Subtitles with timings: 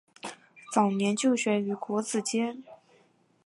[0.73, 2.63] 早年就学于国子监。